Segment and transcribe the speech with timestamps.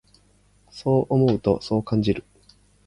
[0.71, 2.23] そう思うと、そう感じる。